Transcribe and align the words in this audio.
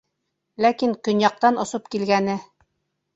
Ләкин 0.65 0.95
көньяҡтан 1.07 1.59
осоп 1.65 1.91
килгәне: 1.97 2.39